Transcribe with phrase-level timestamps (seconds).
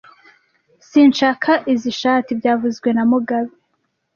[0.89, 3.51] Sinshaka izoi shati byavuzwe na mugabe